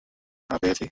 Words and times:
হা, 0.49 0.55
পেয়ে 0.61 0.71
গেছি। 0.71 0.85